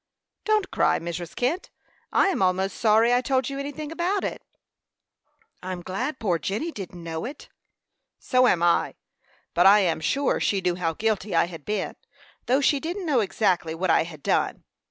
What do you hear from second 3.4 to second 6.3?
you anything about it." "I'm glad